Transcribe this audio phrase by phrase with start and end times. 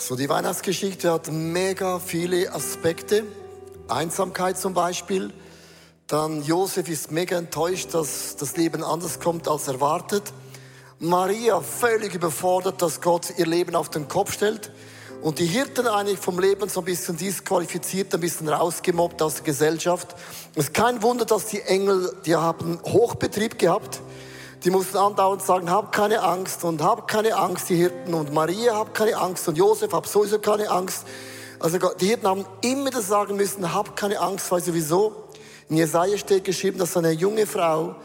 [0.00, 3.24] So, die Weihnachtsgeschichte hat mega viele Aspekte.
[3.88, 5.32] Einsamkeit zum Beispiel.
[6.06, 10.22] Dann Josef ist mega enttäuscht, dass das Leben anders kommt als erwartet.
[11.00, 14.70] Maria völlig überfordert, dass Gott ihr Leben auf den Kopf stellt.
[15.20, 19.44] Und die Hirten eigentlich vom Leben so ein bisschen disqualifiziert, ein bisschen rausgemobbt aus der
[19.44, 20.14] Gesellschaft.
[20.54, 24.00] Es ist kein Wunder, dass die Engel, die haben Hochbetrieb gehabt.
[24.64, 28.14] Die mussten andauernd sagen, hab keine Angst und hab keine Angst, die Hirten.
[28.14, 31.04] Und Maria, hab keine Angst und Josef, hab sowieso keine Angst.
[31.60, 35.28] Also die Hirten haben immer das sagen müssen, hab keine Angst, weil sowieso
[35.68, 37.96] in Jesaja steht geschrieben, dass eine junge Frau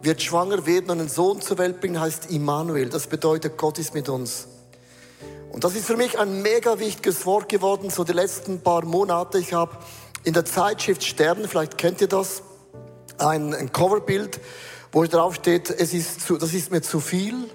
[0.00, 2.88] wird schwanger werden und einen Sohn zur Welt bringen, heißt Immanuel.
[2.88, 4.48] Das bedeutet, Gott ist mit uns.
[5.52, 9.38] Und das ist für mich ein mega wichtiges Wort geworden, so die letzten paar Monate.
[9.38, 9.76] Ich habe
[10.24, 12.42] in der Zeitschrift Stern, vielleicht kennt ihr das,
[13.18, 14.40] ein, ein Coverbild
[14.92, 17.48] wo drauf steht, es ist zu, das ist mir zu viel.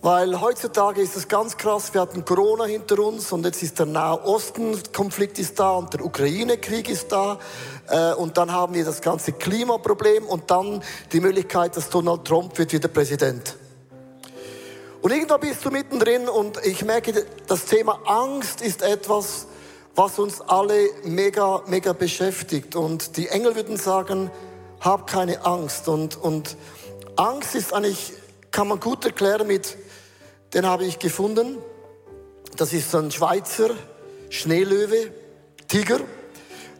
[0.00, 3.86] Weil heutzutage ist es ganz krass, wir hatten Corona hinter uns und jetzt ist der
[3.86, 7.38] Nahosten-Konflikt ist da und der Ukraine-Krieg ist da
[7.88, 12.56] äh, und dann haben wir das ganze Klimaproblem und dann die Möglichkeit, dass Donald Trump
[12.58, 13.56] wird wieder Präsident.
[15.00, 19.46] Und irgendwann bist du mittendrin und ich merke, das Thema Angst ist etwas,
[19.94, 22.76] was uns alle mega, mega beschäftigt.
[22.76, 24.30] Und die Engel würden sagen,
[24.84, 25.88] hab keine Angst.
[25.88, 26.56] Und, und
[27.16, 28.12] Angst ist eigentlich,
[28.50, 29.76] kann man gut erklären mit,
[30.52, 31.58] den habe ich gefunden.
[32.56, 33.70] Das ist ein Schweizer
[34.30, 35.12] Schneelöwe,
[35.68, 36.00] Tiger.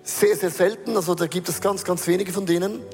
[0.03, 2.85] Sehr, sehr selten, also da gibt es ganz, ganz wenige von denen.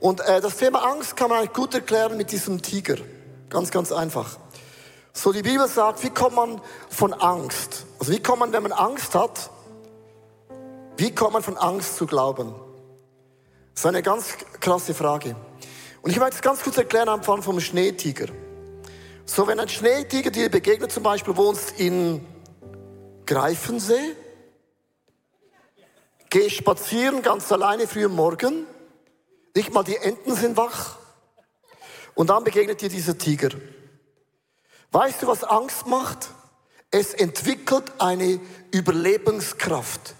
[0.00, 2.96] Und äh, das Thema Angst kann man eigentlich gut erklären mit diesem Tiger.
[3.48, 4.38] Ganz, ganz einfach.
[5.12, 7.86] So, die Bibel sagt, wie kommt man von Angst?
[7.98, 9.50] Also wie kommt man, wenn man Angst hat,
[10.96, 12.54] wie kommt man von Angst zu glauben?
[13.78, 15.36] Das ist eine ganz krasse Frage.
[16.02, 18.26] Und ich möchte es ganz kurz erklären am Anfang vom Schneetiger.
[19.24, 22.26] So, wenn ein Schneetiger dir begegnet, zum Beispiel wohnst in
[23.24, 24.16] Greifensee,
[26.28, 28.66] gehst spazieren ganz alleine früh am Morgen,
[29.54, 30.96] nicht mal die Enten sind wach,
[32.16, 33.50] und dann begegnet dir dieser Tiger.
[34.90, 36.30] Weißt du, was Angst macht?
[36.90, 38.40] Es entwickelt eine
[38.72, 40.16] Überlebenskraft.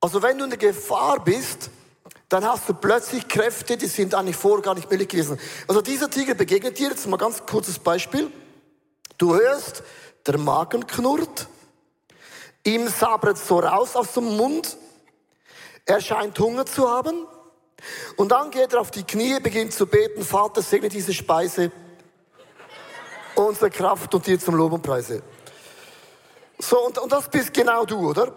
[0.00, 1.71] Also wenn du in der Gefahr bist,
[2.32, 5.38] dann hast du plötzlich Kräfte, die sind eigentlich vorher gar nicht möglich gewesen.
[5.68, 8.32] Also dieser Tiger begegnet dir, jetzt mal ganz kurzes Beispiel.
[9.18, 9.82] Du hörst,
[10.26, 11.46] der Magen knurrt,
[12.64, 14.78] ihm sabert so raus aus dem Mund,
[15.84, 17.26] er scheint Hunger zu haben
[18.16, 21.70] und dann geht er auf die Knie, beginnt zu beten, Vater, segne diese Speise,
[23.34, 25.22] unsere Kraft und dir zum Lob und Preise.
[26.58, 28.32] So, und, und das bist genau du, oder?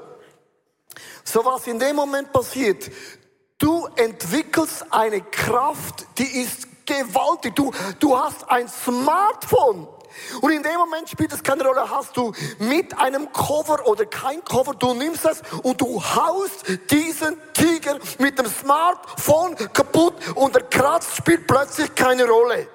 [1.23, 2.89] So was in dem Moment passiert,
[3.57, 7.55] Du entwickelst eine Kraft, die ist gewaltig.
[7.55, 9.87] Du, du hast ein Smartphone.
[10.41, 14.43] Und in dem Moment spielt es keine Rolle, hast du mit einem Cover oder kein
[14.45, 20.63] Cover, du nimmst es und du haust diesen Tiger mit dem Smartphone kaputt und der
[20.63, 22.67] Kratz spielt plötzlich keine Rolle.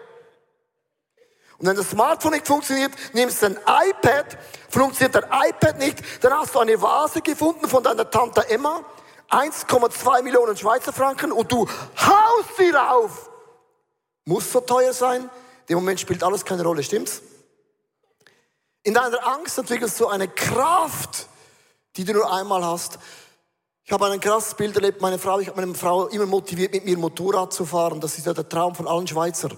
[1.59, 3.59] Und wenn das Smartphone nicht funktioniert, nimmst du ein
[3.89, 8.83] iPad, funktioniert der iPad nicht, dann hast du eine Vase gefunden von deiner Tante Emma,
[9.31, 13.31] 1,2 Millionen Schweizer Franken und du haust sie rauf.
[14.25, 15.31] Muss so teuer sein?
[15.69, 17.23] Im Moment spielt alles keine Rolle, stimmt's?
[18.83, 21.29] In deiner Angst entwickelst du eine Kraft,
[21.97, 22.99] die du nur einmal hast.
[23.85, 25.01] Ich habe ein krasses Bild erlebt.
[25.01, 28.01] Meine Frau, ich habe meine Frau immer motiviert, mit mir Motorrad zu fahren.
[28.01, 29.57] Das ist ja der Traum von allen Schweizern.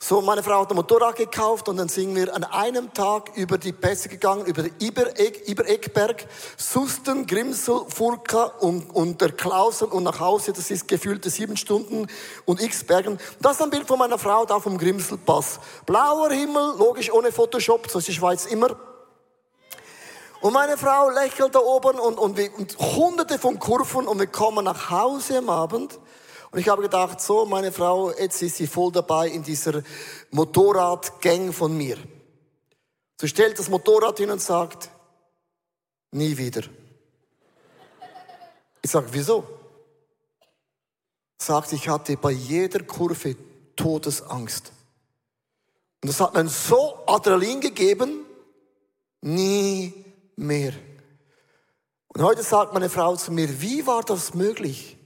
[0.00, 3.58] So, meine Frau hat ein Motorrad gekauft und dann sind wir an einem Tag über
[3.58, 6.24] die Pässe gegangen, über Ibereck, Ibereckberg,
[6.56, 10.52] Susten, Grimsel, Furka und, und der Klausen und nach Hause.
[10.52, 12.06] Das ist gefühlte sieben Stunden
[12.44, 13.18] und x Bergen.
[13.40, 15.58] Das ist ein Bild von meiner Frau da vom Grimselpass.
[15.84, 18.76] Blauer Himmel, logisch ohne Photoshop, so ist die Schweiz immer.
[20.40, 24.28] Und meine Frau lächelt da oben und, und, wir, und hunderte von Kurven und wir
[24.28, 25.98] kommen nach Hause am Abend.
[26.50, 29.82] Und ich habe gedacht, so, meine Frau, jetzt ist sie voll dabei in dieser
[30.30, 31.98] Motorradgang von mir.
[33.20, 34.90] So stellt das Motorrad hin und sagt,
[36.12, 36.62] nie wieder.
[38.80, 39.46] Ich sage, wieso?
[41.38, 43.36] Sagt, ich hatte bei jeder Kurve
[43.76, 44.72] Todesangst.
[46.02, 48.24] Und das hat mir so Adrenalin gegeben,
[49.20, 49.92] nie
[50.36, 50.72] mehr.
[52.08, 54.97] Und heute sagt meine Frau zu mir, wie war das möglich?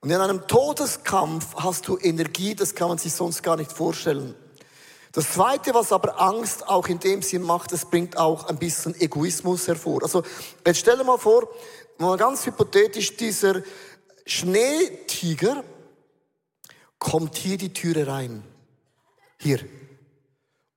[0.00, 4.34] Und in einem Todeskampf hast du Energie, das kann man sich sonst gar nicht vorstellen.
[5.12, 8.94] Das Zweite, was aber Angst auch in dem Sinn macht, es bringt auch ein bisschen
[9.00, 10.02] Egoismus hervor.
[10.02, 10.22] Also
[10.64, 11.48] jetzt stell dir mal vor,
[11.98, 13.62] mal ganz hypothetisch, dieser
[14.26, 15.64] Schneetiger
[16.98, 18.44] kommt hier die Türe rein.
[19.38, 19.60] Hier.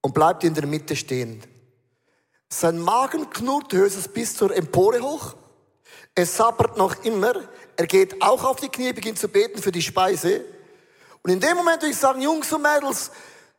[0.01, 1.43] Und bleibt in der Mitte stehen.
[2.49, 5.35] Sein Magen knurrt, es bis zur Empore hoch.
[6.13, 7.33] Es sabbert noch immer.
[7.75, 10.43] Er geht auch auf die Knie, beginnt zu beten für die Speise.
[11.23, 13.11] Und in dem Moment würde ich sagen, Jungs und Mädels,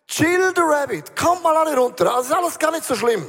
[0.07, 2.15] chill the rabbit, kommt mal alle runter.
[2.15, 3.25] Also ist alles gar nicht so schlimm.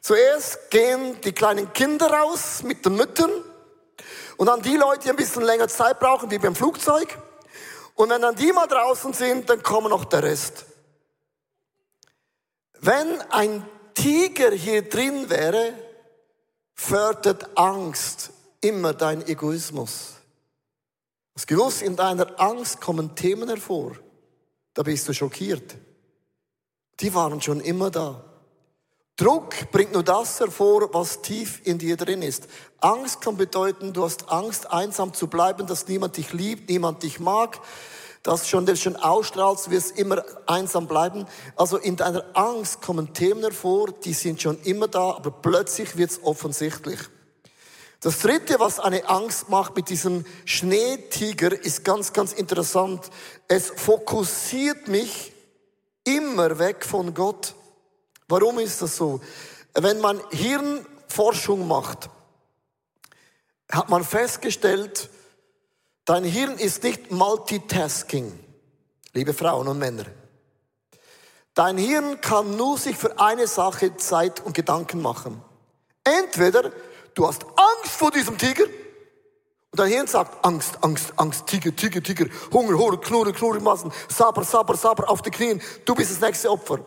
[0.00, 3.30] Zuerst gehen die kleinen Kinder raus mit den Müttern
[4.36, 7.18] und dann die Leute, die ein bisschen länger Zeit brauchen, wie beim Flugzeug.
[7.96, 10.66] Und wenn dann die mal draußen sind, dann kommen noch der Rest.
[12.78, 15.72] Wenn ein Tiger hier drin wäre,
[16.76, 18.30] fördert Angst
[18.60, 20.14] immer dein Egoismus.
[21.34, 23.96] Hast gewusst, in deiner Angst kommen Themen hervor.
[24.74, 25.76] Da bist du schockiert.
[27.00, 28.22] Die waren schon immer da.
[29.16, 32.48] Druck bringt nur das hervor, was tief in dir drin ist.
[32.80, 37.18] Angst kann bedeuten, du hast Angst, einsam zu bleiben, dass niemand dich liebt, niemand dich
[37.18, 37.58] mag,
[38.26, 41.26] dass schon, das schon ausstrahlst, wirst immer einsam bleiben.
[41.54, 46.10] Also in deiner Angst kommen Themen hervor, die sind schon immer da, aber plötzlich wird
[46.10, 46.98] es offensichtlich.
[48.00, 53.10] Das dritte, was eine Angst macht mit diesem Schneetiger, ist ganz, ganz interessant.
[53.46, 55.32] Es fokussiert mich
[56.02, 57.54] immer weg von Gott.
[58.26, 59.20] Warum ist das so?
[59.72, 62.10] Wenn man Hirnforschung macht,
[63.70, 65.10] hat man festgestellt,
[66.06, 68.32] dein Hirn ist nicht Multitasking,
[69.12, 70.06] liebe Frauen und Männer.
[71.52, 75.42] Dein Hirn kann nur sich für eine Sache Zeit und Gedanken machen.
[76.04, 76.72] Entweder
[77.14, 82.02] du hast Angst vor diesem Tiger und dein Hirn sagt Angst, Angst, Angst, Tiger, Tiger,
[82.02, 86.50] Tiger, Hunger, Hunger, Knurren, Massen, Saber, Saber, Saber auf die Knien, du bist das nächste
[86.50, 86.78] Opfer.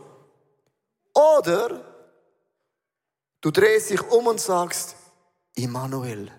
[1.14, 1.84] Oder
[3.42, 4.96] du drehst dich um und sagst,
[5.56, 6.32] Immanuel.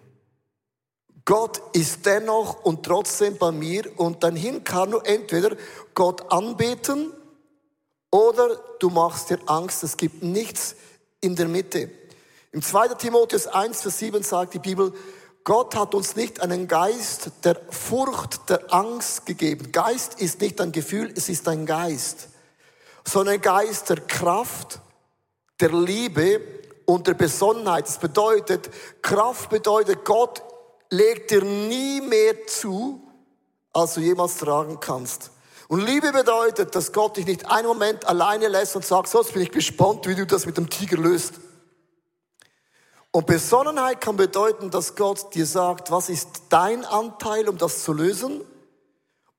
[1.31, 5.57] Gott ist dennoch und trotzdem bei mir und Hirn kann nur entweder
[5.95, 7.13] Gott anbeten
[8.11, 9.85] oder du machst dir Angst.
[9.85, 10.75] Es gibt nichts
[11.21, 11.89] in der Mitte.
[12.51, 12.89] Im 2.
[12.89, 14.93] Timotheus 1, Vers 7 sagt die Bibel,
[15.45, 19.71] Gott hat uns nicht einen Geist der Furcht, der Angst gegeben.
[19.71, 22.27] Geist ist nicht ein Gefühl, es ist ein Geist
[23.07, 24.81] sondern ein Geist der Kraft,
[25.61, 26.41] der Liebe
[26.87, 27.87] und der Besonnenheit.
[27.87, 28.69] Das bedeutet,
[29.01, 30.43] Kraft bedeutet, Gott
[30.91, 33.01] legt dir nie mehr zu,
[33.73, 35.31] als du jemals tragen kannst.
[35.69, 39.33] Und Liebe bedeutet, dass Gott dich nicht einen Moment alleine lässt und sagt, so, jetzt
[39.33, 41.35] bin ich gespannt, wie du das mit dem Tiger löst.
[43.13, 47.93] Und Besonnenheit kann bedeuten, dass Gott dir sagt, was ist dein Anteil, um das zu
[47.93, 48.41] lösen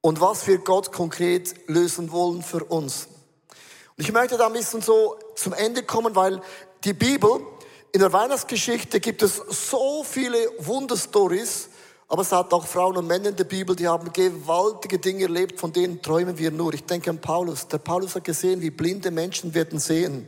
[0.01, 3.07] und was wir Gott konkret lösen wollen für uns.
[3.97, 6.41] Und ich möchte da ein bisschen so zum Ende kommen, weil
[6.83, 7.41] die Bibel,
[7.93, 11.69] in der Weihnachtsgeschichte gibt es so viele Wunderstories,
[12.07, 15.59] aber es hat auch Frauen und Männer in der Bibel, die haben gewaltige Dinge erlebt,
[15.59, 16.73] von denen träumen wir nur.
[16.73, 17.67] Ich denke an Paulus.
[17.67, 20.27] Der Paulus hat gesehen, wie blinde Menschen werden sehen.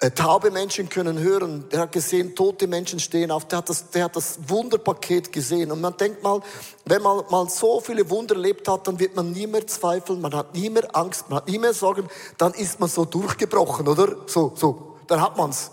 [0.00, 1.68] Äh, taube Menschen können hören.
[1.70, 3.48] Der hat gesehen, tote Menschen stehen auf.
[3.48, 5.72] Der hat, das, der hat das Wunderpaket gesehen.
[5.72, 6.40] Und man denkt mal,
[6.84, 10.34] wenn man mal so viele Wunder erlebt hat, dann wird man nie mehr zweifeln, man
[10.34, 12.06] hat nie mehr Angst, man hat nie mehr Sorgen.
[12.36, 14.16] Dann ist man so durchgebrochen, oder?
[14.26, 14.96] So, so.
[15.08, 15.70] Dann hat man's.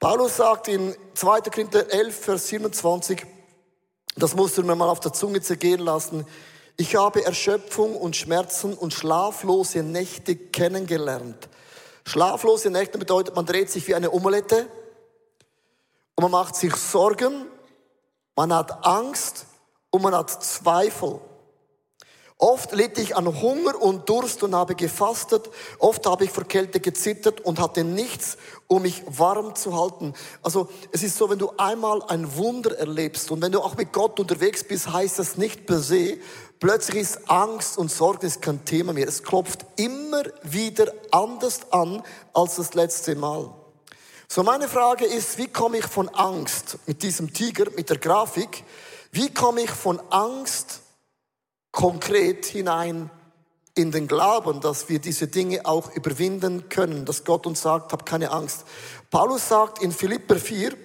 [0.00, 1.42] Paulus sagt in 2.
[1.42, 3.26] Korinther 11, Vers 27,
[4.16, 6.26] das musst du mir mal auf der Zunge zergehen lassen.
[6.78, 11.50] Ich habe Erschöpfung und Schmerzen und schlaflose Nächte kennengelernt.
[12.06, 14.66] Schlaflose Nächte bedeutet, man dreht sich wie eine Omelette
[16.14, 17.44] und man macht sich Sorgen,
[18.36, 19.44] man hat Angst
[19.90, 21.20] und man hat Zweifel.
[22.40, 25.50] Oft litt ich an Hunger und Durst und habe gefastet.
[25.78, 30.14] Oft habe ich vor Kälte gezittert und hatte nichts, um mich warm zu halten.
[30.42, 33.92] Also es ist so, wenn du einmal ein Wunder erlebst und wenn du auch mit
[33.92, 36.16] Gott unterwegs bist, heißt das nicht per se,
[36.60, 39.06] plötzlich ist Angst und Sorge ist kein Thema mehr.
[39.06, 43.52] Es klopft immer wieder anders an als das letzte Mal.
[44.28, 48.64] So meine Frage ist, wie komme ich von Angst mit diesem Tiger, mit der Grafik,
[49.12, 50.79] wie komme ich von Angst
[51.70, 53.10] konkret hinein
[53.74, 58.04] in den Glauben, dass wir diese Dinge auch überwinden können, dass Gott uns sagt, hab
[58.04, 58.64] keine Angst.
[59.10, 60.76] Paulus sagt in Philipper 4,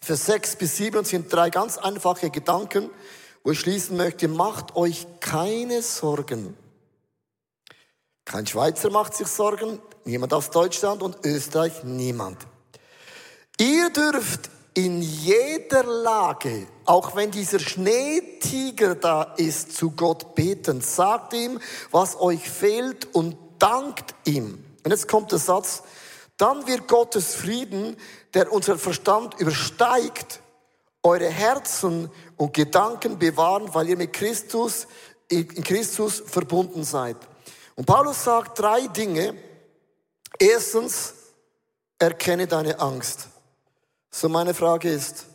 [0.00, 2.90] Vers 6 bis 7 sind drei ganz einfache Gedanken,
[3.42, 6.56] wo ich schließen möchte, macht euch keine Sorgen.
[8.24, 12.38] Kein Schweizer macht sich Sorgen, niemand aus Deutschland und Österreich, niemand.
[13.58, 20.82] Ihr dürft in jeder Lage, auch wenn dieser Schneetiger da ist, zu Gott beten.
[20.82, 21.58] Sagt ihm,
[21.90, 24.62] was euch fehlt und dankt ihm.
[24.84, 25.82] Und jetzt kommt der Satz,
[26.36, 27.96] dann wird Gottes Frieden,
[28.34, 30.40] der unseren Verstand übersteigt,
[31.02, 34.86] eure Herzen und Gedanken bewahren, weil ihr mit Christus,
[35.28, 37.16] in Christus verbunden seid.
[37.76, 39.38] Und Paulus sagt drei Dinge.
[40.38, 41.14] Erstens,
[41.98, 43.28] erkenne deine Angst.
[44.18, 45.26] So meine Frage ist,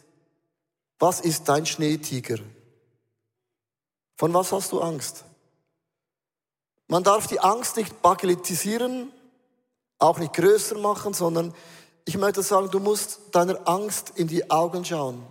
[0.98, 2.40] was ist dein Schneetiger?
[4.18, 5.24] Von was hast du Angst?
[6.88, 9.12] Man darf die Angst nicht bagatellisieren,
[10.00, 11.54] auch nicht größer machen, sondern
[12.06, 15.28] ich möchte sagen, du musst deiner Angst in die Augen schauen.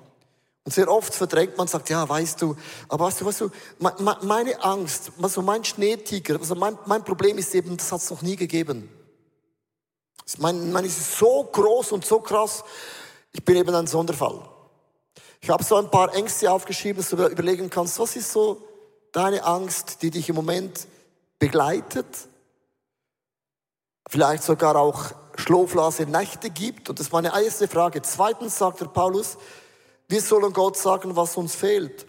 [0.62, 2.54] Und sehr oft verdrängt man, sagt, ja, weißt du,
[2.88, 3.50] aber weißt du, weißt du,
[4.23, 8.23] meine Angst, also mein Schneetiger, also mein, mein Problem ist eben, das hat es noch
[8.23, 8.88] nie gegeben.
[10.38, 12.62] Mein, mein ist so groß und so krass,
[13.32, 14.40] ich bin eben ein Sonderfall.
[15.40, 18.62] Ich habe so ein paar Ängste aufgeschrieben, dass du überlegen kannst, was ist so
[19.12, 20.87] deine Angst, die dich im Moment
[21.38, 22.06] begleitet,
[24.08, 26.88] vielleicht sogar auch schlaflose Nächte gibt.
[26.88, 28.02] Und das ist meine erste Frage.
[28.02, 29.38] Zweitens sagt der Paulus,
[30.08, 32.06] wir sollen Gott sagen, was uns fehlt.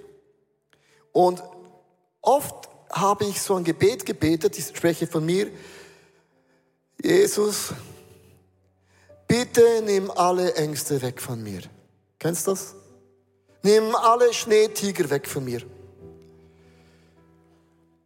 [1.11, 1.41] Und
[2.21, 5.49] oft habe ich so ein Gebet gebetet, ich spreche von mir,
[7.01, 7.73] Jesus,
[9.31, 11.61] bitte nimm alle Ängste weg von mir.
[12.19, 12.75] Kennst du das?
[13.63, 15.61] Nimm alle Schneetiger weg von mir.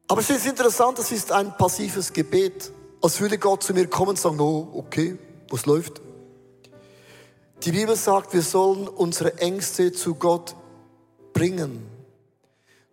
[0.08, 2.72] Aber es ist interessant, es ist ein passives Gebet.
[3.02, 5.18] Als würde Gott zu mir kommen und sagen, oh, okay,
[5.50, 6.00] was läuft?
[7.64, 10.56] Die Bibel sagt, wir sollen unsere Ängste zu Gott
[11.34, 11.90] bringen.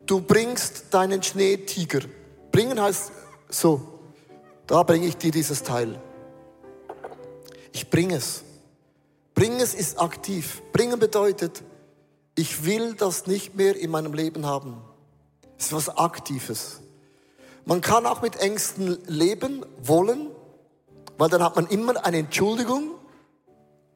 [0.07, 2.01] Du bringst deinen Schneetiger.
[2.51, 3.13] Bringen heißt
[3.51, 3.83] so,
[4.67, 6.01] da bringe ich dir dieses Teil.
[7.73, 8.43] Ich bringe es.
[9.35, 10.63] Bringen es ist aktiv.
[10.73, 11.63] Bringen bedeutet,
[12.35, 14.83] ich will das nicht mehr in meinem Leben haben.
[15.59, 16.81] Es ist was Aktives.
[17.65, 20.29] Man kann auch mit Ängsten leben wollen,
[21.19, 22.93] weil dann hat man immer eine Entschuldigung,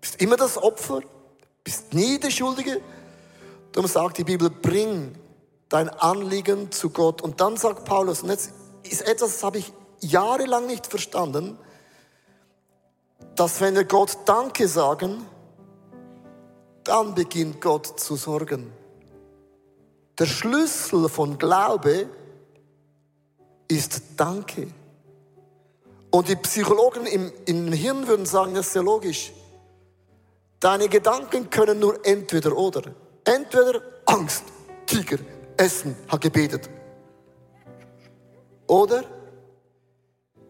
[0.00, 1.00] bist immer das Opfer,
[1.64, 2.80] bist nie der Schuldige.
[3.72, 5.16] Darum sagt die Bibel, bring
[5.68, 7.20] dein Anliegen zu Gott.
[7.20, 8.52] Und dann sagt Paulus, und jetzt
[8.84, 11.58] ist etwas, das habe ich jahrelang nicht verstanden,
[13.36, 15.26] dass wenn wir Gott Danke sagen,
[16.84, 18.72] dann beginnt Gott zu sorgen.
[20.18, 22.08] Der Schlüssel von Glaube
[23.68, 24.68] ist Danke.
[26.10, 29.32] Und die Psychologen im, im Hirn würden sagen, das ist sehr logisch.
[30.60, 32.82] Deine Gedanken können nur entweder oder.
[33.24, 34.44] Entweder Angst,
[34.86, 35.18] Tiger,
[35.58, 36.70] Essen, hat gebetet.
[38.66, 39.04] Oder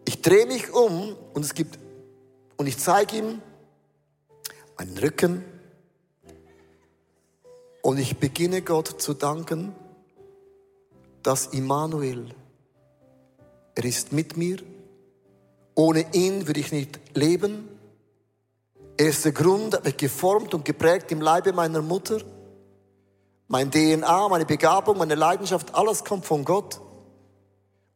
[0.05, 1.77] ich drehe mich um und es gibt,
[2.57, 3.41] und ich zeige ihm
[4.77, 5.43] meinen Rücken
[7.81, 9.73] und ich beginne Gott zu danken,
[11.23, 12.33] dass Immanuel
[13.77, 14.57] er ist mit mir.
[15.75, 17.69] Ohne ihn würde ich nicht leben.
[18.97, 22.19] Er ist der Grund, er wird geformt und geprägt im Leibe meiner Mutter.
[23.47, 26.81] Mein DNA, meine Begabung, meine Leidenschaft, alles kommt von Gott.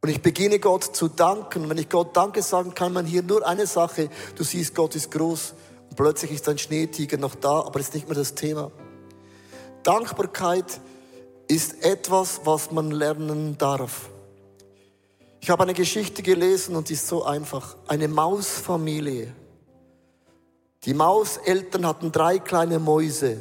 [0.01, 1.70] Und ich beginne Gott zu danken.
[1.70, 4.10] Wenn ich Gott Danke sagen kann, man hier nur eine Sache.
[4.36, 5.53] Du siehst, Gott ist groß.
[5.89, 8.72] Und plötzlich ist ein Schneetiger noch da, aber ist nicht mehr das Thema.
[9.84, 10.79] Dankbarkeit
[11.48, 14.10] ist etwas, was man lernen darf.
[15.39, 17.75] Ich habe eine Geschichte gelesen und die ist so einfach.
[17.88, 19.34] Eine Mausfamilie.
[20.84, 23.39] Die Mauseltern hatten drei kleine Mäuse.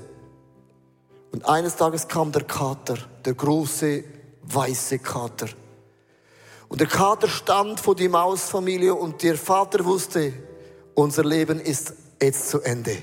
[1.33, 4.05] Und eines Tages kam der Kater, der große
[4.43, 5.49] weiße Kater.
[6.71, 10.33] Und der Kater stand vor die Mausfamilie und der Vater wusste,
[10.95, 12.97] unser Leben ist jetzt zu Ende.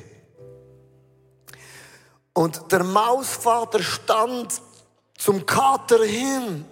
[2.33, 4.59] Und der Mausvater stand
[5.15, 6.65] zum Kater hin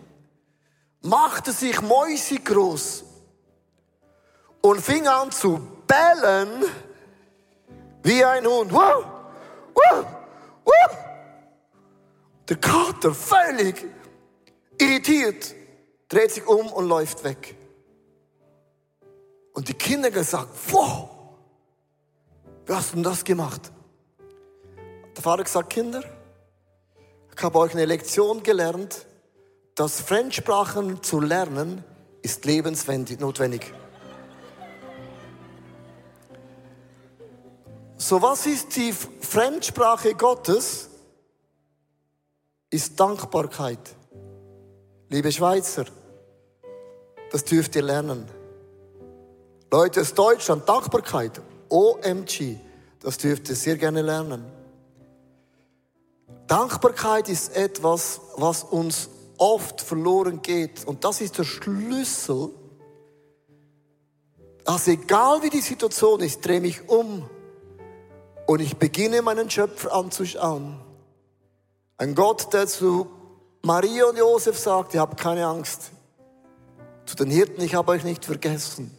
[1.06, 3.04] machte sich mäusegroß
[4.62, 6.64] und fing an zu bellen
[8.04, 8.72] wie ein Hund.
[8.72, 9.06] Wow,
[9.74, 10.06] wow,
[10.64, 10.98] wow.
[12.50, 13.86] Der Kater völlig
[14.80, 15.54] irritiert,
[16.08, 17.56] dreht sich um und läuft weg.
[19.54, 21.10] Und die Kinder gesagt, wow,
[22.66, 23.72] wie hast du denn das gemacht?
[25.16, 26.04] Der Vater gesagt, Kinder,
[27.36, 29.06] ich habe euch eine Lektion gelernt,
[29.76, 31.84] das Fremdsprachen zu lernen
[32.22, 33.74] ist lebensnotwendig.
[37.98, 40.90] So, was ist die Fremdsprache Gottes?
[42.70, 43.80] Ist Dankbarkeit.
[45.10, 45.86] Liebe Schweizer,
[47.32, 48.26] das dürft ihr lernen.
[49.72, 52.58] Leute aus Deutschland, Dankbarkeit, OMG,
[53.02, 54.46] das dürft ihr sehr gerne lernen.
[56.48, 60.86] Dankbarkeit ist etwas, was uns oft verloren geht.
[60.86, 62.50] Und das ist der Schlüssel.
[64.64, 67.30] Also egal wie die Situation ist, drehe mich um
[68.48, 70.80] und ich beginne meinen Schöpfer anzuschauen.
[71.98, 73.08] Ein Gott, der zu
[73.66, 75.90] Maria und Josef sagt, ihr habt keine Angst.
[77.08, 78.96] Zu den Hirten, ich habe euch nicht vergessen.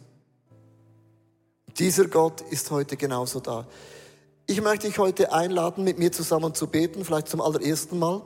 [1.79, 3.65] Dieser Gott ist heute genauso da.
[4.45, 8.21] Ich möchte dich heute einladen, mit mir zusammen zu beten, vielleicht zum allerersten Mal.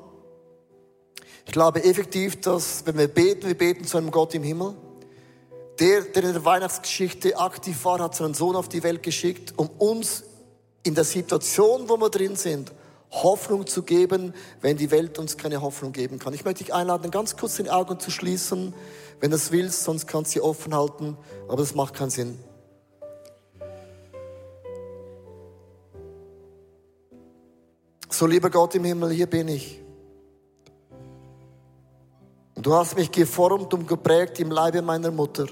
[1.45, 4.73] Ich glaube effektiv, dass wenn wir beten, wir beten zu einem Gott im Himmel.
[5.79, 9.69] Der, der in der Weihnachtsgeschichte aktiv war, hat seinen Sohn auf die Welt geschickt, um
[9.77, 10.23] uns
[10.81, 12.71] in der Situation, wo wir drin sind,
[13.11, 16.33] Hoffnung zu geben, wenn die Welt uns keine Hoffnung geben kann.
[16.33, 18.73] Ich möchte dich einladen, ganz kurz die Augen zu schließen,
[19.19, 22.39] wenn du es willst, sonst kannst du sie offen halten, aber das macht keinen Sinn.
[28.09, 29.81] So lieber Gott im Himmel, hier bin ich.
[32.55, 35.47] Und du hast mich geformt und geprägt im Leibe meiner Mutter.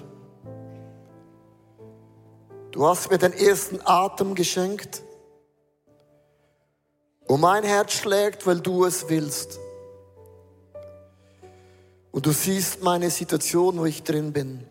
[2.72, 5.02] Du hast mir den ersten Atem geschenkt.
[7.30, 9.60] Und mein Herz schlägt, weil du es willst.
[12.12, 14.66] Und du siehst meine Situation, wo ich drin bin.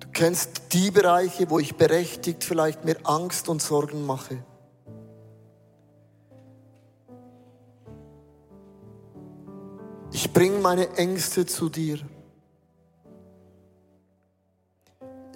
[0.00, 4.42] Du kennst die Bereiche, wo ich berechtigt vielleicht mir Angst und Sorgen mache.
[10.10, 12.00] Ich bringe meine Ängste zu dir.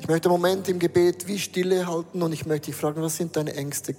[0.05, 3.17] Ich möchte einen Moment im Gebet wie Stille halten und ich möchte dich fragen, was
[3.17, 3.97] sind deine Ängste?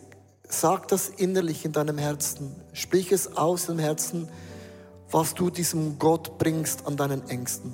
[0.47, 2.55] Sag das innerlich in deinem Herzen.
[2.73, 4.29] Sprich es aus im Herzen,
[5.09, 7.73] was du diesem Gott bringst an deinen Ängsten.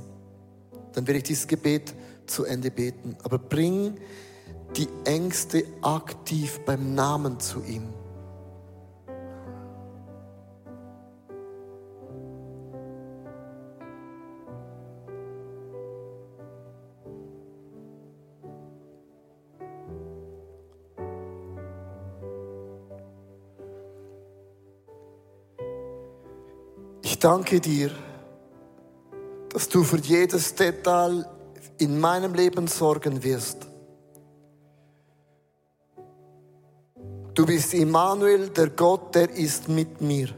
[0.93, 1.93] Dann werde ich dieses Gebet
[2.25, 3.17] zu Ende beten.
[3.23, 3.97] Aber bring
[4.77, 7.89] die Ängste aktiv beim Namen zu ihm.
[27.24, 27.92] Danke dir,
[29.50, 31.25] dass du für jedes Detail
[31.78, 33.68] in meinem Leben sorgen wirst.
[37.34, 40.29] Du bist Immanuel, der Gott, der ist mit mir.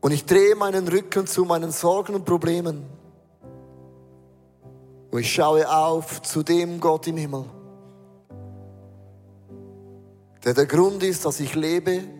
[0.00, 2.84] Und ich drehe meinen Rücken zu meinen Sorgen und Problemen.
[5.10, 7.44] Und ich schaue auf zu dem Gott im Himmel,
[10.44, 12.19] der der Grund ist, dass ich lebe,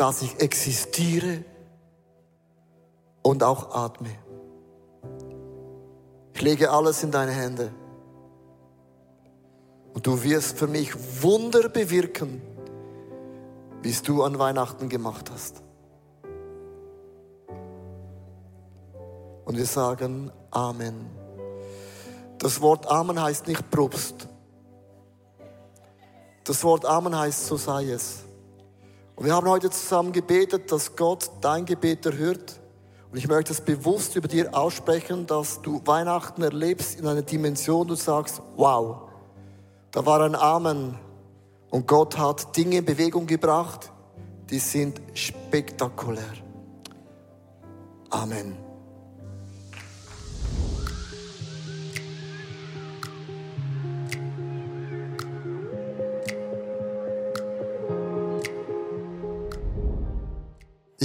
[0.00, 1.44] dass ich existiere
[3.20, 4.08] und auch atme.
[6.32, 7.70] Ich lege alles in deine Hände.
[9.92, 12.40] Und du wirst für mich Wunder bewirken,
[13.82, 15.62] wie es du an Weihnachten gemacht hast.
[19.44, 21.10] Und wir sagen Amen.
[22.38, 24.28] Das Wort Amen heißt nicht Probst.
[26.44, 28.29] Das Wort Amen heißt, so sei es.
[29.20, 32.58] Und wir haben heute zusammen gebetet, dass Gott dein Gebet erhört.
[33.12, 37.86] Und ich möchte es bewusst über dir aussprechen, dass du Weihnachten erlebst in einer Dimension,
[37.86, 39.10] du sagst, wow,
[39.90, 40.98] da war ein Amen.
[41.68, 43.92] Und Gott hat Dinge in Bewegung gebracht,
[44.48, 46.24] die sind spektakulär.
[48.08, 48.69] Amen.